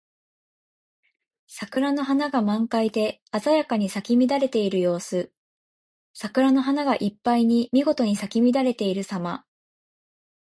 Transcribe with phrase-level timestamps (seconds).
[1.45, 5.31] 桜の花が満開で鮮やかに咲き乱れている様子。
[6.15, 9.45] 桜の花がいっぱいにみごとに咲き乱れているさま。